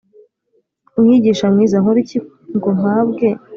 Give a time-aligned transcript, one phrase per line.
[1.01, 3.27] Mwigisha mwiza nkore cyiza ki ngo mpabwe